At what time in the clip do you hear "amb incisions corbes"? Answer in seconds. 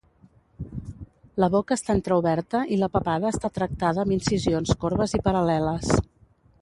4.07-5.15